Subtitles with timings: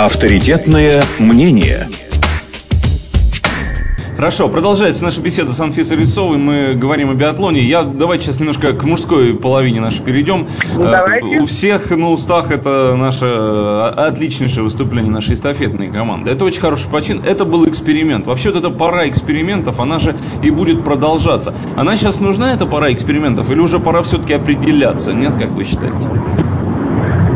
[0.00, 1.86] Авторитетное мнение.
[4.16, 6.38] Хорошо, продолжается наша беседа с Анфисой Рисовой.
[6.38, 7.60] Мы говорим о биатлоне.
[7.60, 10.48] Я давайте сейчас немножко к мужской половине нашей перейдем.
[10.74, 11.40] Ну, давайте.
[11.42, 16.30] У всех на устах это наше э, отличнейшее выступление нашей эстафетной команды.
[16.30, 17.22] Это очень хороший почин.
[17.22, 18.26] Это был эксперимент.
[18.26, 21.54] Вообще вот эта пора экспериментов, она же и будет продолжаться.
[21.76, 25.12] Она сейчас нужна, эта пора экспериментов, или уже пора все-таки определяться?
[25.12, 26.08] Нет, как вы считаете?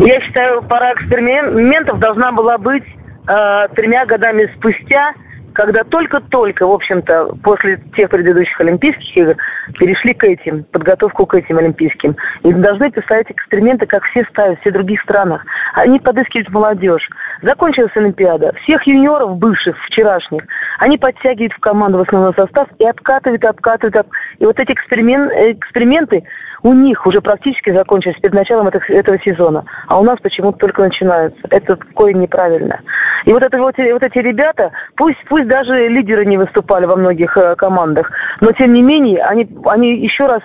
[0.00, 5.12] Я считаю, пора экспериментов должна была быть э, тремя годами спустя–
[5.56, 9.36] когда только-только, в общем-то, после тех предыдущих Олимпийских игр
[9.78, 12.14] перешли к этим, подготовку к этим Олимпийским.
[12.42, 15.42] И должны поставить эксперименты, как все ставят, все в других странах.
[15.72, 17.08] Они подыскивают молодежь.
[17.40, 18.52] Закончилась Олимпиада.
[18.66, 20.42] Всех юниоров, бывших, вчерашних,
[20.78, 24.06] они подтягивают в команду в основной состав и обкатывают, обкатывают.
[24.38, 25.30] И вот эти эксперимен...
[25.30, 26.22] эксперименты
[26.62, 30.82] у них уже практически закончились перед началом этого, этого сезона, а у нас почему-то только
[30.82, 31.38] начинаются.
[31.50, 32.80] Это такое неправильно.
[33.24, 37.36] И вот, это, вот, вот эти ребята, пусть, пусть даже лидеры не выступали во многих
[37.36, 40.42] э, командах, но тем не менее они, они еще раз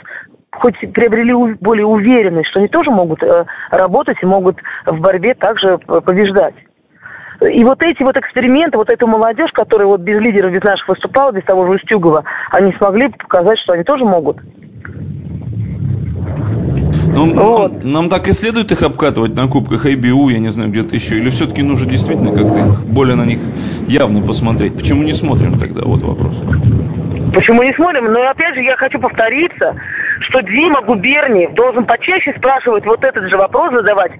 [0.51, 5.77] хоть приобрели более уверенность, что они тоже могут э, работать и могут в борьбе также
[5.77, 6.55] побеждать.
[7.41, 11.31] И вот эти вот эксперименты, вот эту молодежь, которая вот без лидеров, без наших выступала,
[11.31, 14.37] без того же Устюгова, они смогли показать, что они тоже могут.
[17.13, 17.83] Но ну, вот.
[17.83, 21.15] нам, нам так и следует их обкатывать на кубках IBU, я не знаю, где-то еще,
[21.15, 23.39] или все-таки нужно действительно как-то их более на них
[23.87, 24.75] явно посмотреть?
[24.75, 25.81] Почему не смотрим тогда?
[25.85, 26.41] Вот вопрос.
[27.33, 28.05] Почему не смотрим?
[28.11, 29.75] Но опять же я хочу повториться,
[30.21, 34.13] что Дима Губерниев должен почаще спрашивать вот этот же вопрос задавать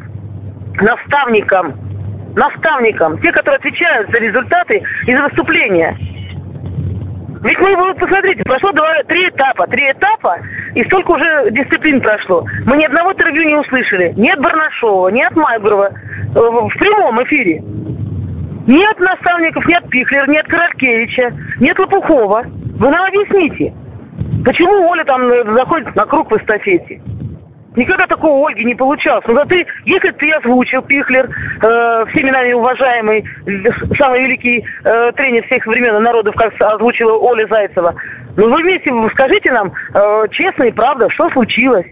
[0.76, 1.74] наставникам,
[2.36, 5.98] наставникам, те, которые отвечают за результаты и за выступления.
[7.44, 10.38] Ведь мы, вы посмотрите, прошло два, три этапа, три этапа,
[10.76, 12.46] и столько уже дисциплин прошло.
[12.66, 14.14] Мы ни одного интервью не услышали.
[14.16, 15.90] Ни от Барнашова, ни от Майгурова.
[15.90, 17.62] Э, в прямом эфире.
[18.68, 22.44] Ни от наставников, ни от Пихлера, ни от Короткевича, ни от Лопухова.
[22.46, 23.74] Вы нам объясните,
[24.46, 27.02] почему Оля там э, заходит на круг в эстафете?
[27.76, 29.24] Никогда такого Ольги не получалось.
[29.28, 33.24] Но ты, если ты озвучил, Пихлер, э, всеми нами уважаемый,
[33.98, 37.96] самый великий э, тренер всех времен и народов, как озвучила Оля Зайцева,
[38.36, 41.86] ну вы вместе скажите нам э, честно и правда, что случилось?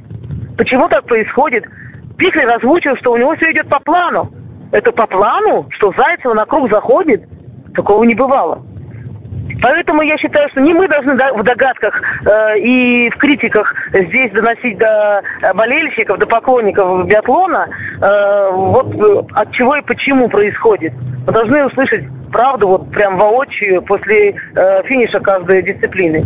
[0.57, 1.63] Почему так происходит?
[2.17, 4.31] Пихлер озвучил, что у него все идет по плану.
[4.73, 7.23] Это по плану, что Зайцева на круг заходит?
[7.73, 8.65] Такого не бывало.
[9.61, 11.93] Поэтому я считаю, что не мы должны в догадках
[12.25, 15.21] э, и в критиках здесь доносить до
[15.53, 17.67] болельщиков, до поклонников биатлона,
[18.01, 20.93] э, вот э, от чего и почему происходит.
[21.25, 26.25] Мы должны услышать правду вот прям воочию после э, финиша каждой дисциплины.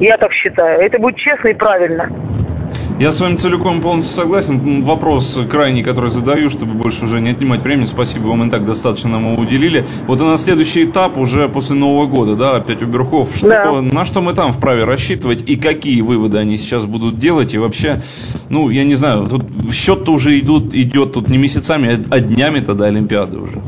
[0.00, 0.80] Я так считаю.
[0.80, 2.08] Это будет честно и правильно.
[3.00, 4.82] Я с вами целиком полностью согласен.
[4.82, 7.86] Вопрос крайний, который задаю, чтобы больше уже не отнимать времени.
[7.86, 9.84] Спасибо вам и так достаточно нам уделили.
[10.06, 13.34] Вот у нас следующий этап уже после Нового года, да, опять у Берхов.
[13.34, 13.80] Что, да.
[13.80, 17.52] На что мы там вправе рассчитывать и какие выводы они сейчас будут делать?
[17.52, 18.00] И вообще,
[18.48, 22.84] ну, я не знаю, тут счет-то уже идут, идет тут не месяцами, а днями тогда
[22.84, 23.60] Олимпиады уже.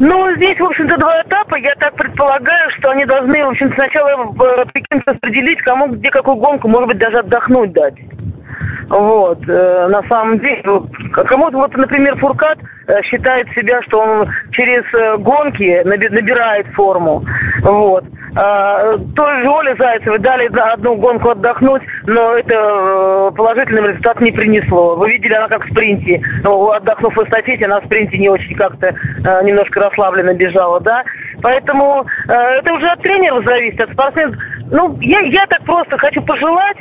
[0.00, 1.56] Ну, здесь, в общем-то, два этапа.
[1.58, 6.36] Я так предполагаю, что они должны, в общем сначала э, Пекин распределить, кому где какую
[6.36, 7.94] гонку, может быть, даже отдохнуть дать.
[8.88, 10.62] Вот, э, на самом деле,
[11.12, 17.24] кому-то, вот, например, Фуркат э, считает себя, что он через э, гонки набирает форму.
[17.62, 18.04] Вот.
[18.34, 24.30] А, той же Оле Зайцевой дали одну гонку отдохнуть, но это э, положительный результат не
[24.30, 24.96] принесло.
[24.96, 28.54] Вы видели, она как в спринте, ну, отдохнув в эстафете, она в спринте не очень
[28.54, 31.02] как-то э, немножко расслабленно бежала, да.
[31.42, 34.36] Поэтому э, это уже от тренеров зависит, от спортсменов.
[34.70, 36.76] Ну, я, я так просто хочу пожелать,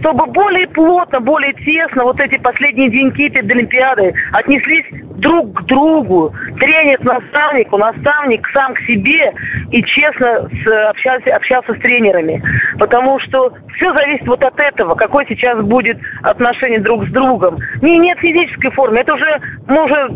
[0.00, 4.86] чтобы более плотно, более тесно вот эти последние деньки перед Олимпиадой отнеслись
[5.20, 6.34] друг к другу.
[6.58, 9.32] Тренер к наставнику, наставник сам к себе
[9.70, 12.42] и честно с, общался, общался с тренерами.
[12.78, 17.58] Потому что все зависит вот от этого, какое сейчас будет отношение друг с другом.
[17.82, 20.08] Не, нет физической формы, это уже, мы уже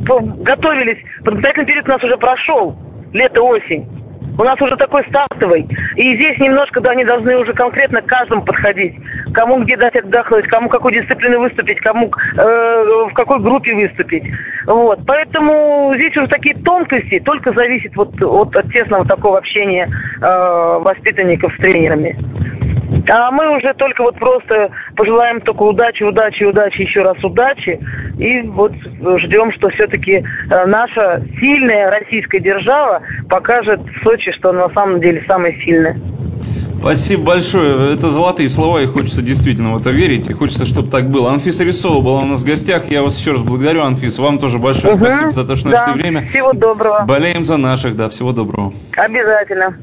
[0.43, 2.77] готовились, подготовительный период у нас уже прошел,
[3.13, 3.87] лето-осень.
[4.37, 5.63] У нас уже такой стартовый.
[5.95, 8.97] И здесь немножко, да, они должны уже конкретно к каждому подходить.
[9.34, 14.25] Кому где дать отдохнуть, кому какую дисциплину выступить, кому э, в какой группе выступить.
[14.66, 15.01] Вот.
[15.07, 21.53] Поэтому здесь уже такие тонкости только зависит вот, вот от тесного такого общения э, воспитанников
[21.54, 22.16] с тренерами.
[23.10, 27.78] А мы уже только вот просто пожелаем только удачи, удачи, удачи, еще раз удачи.
[28.19, 34.69] И вот ждем, что все-таки э, наша сильная российская держава покажет в Сочи, что на
[34.71, 35.97] самом деле самая сильная.
[36.78, 37.94] Спасибо большое.
[37.94, 41.32] Это золотые слова, и хочется действительно в это верить, и хочется, чтобы так было.
[41.32, 42.91] Анфиса Рисова была у нас в гостях.
[42.91, 44.18] Я вас еще раз благодарю, Анфис.
[44.18, 46.26] Вам тоже большое угу, спасибо за то, что нашли да, время.
[46.26, 47.04] Всего доброго.
[47.06, 48.09] Болеем за наших, да.
[48.09, 48.72] Всего доброго.
[48.97, 49.76] Обязательно.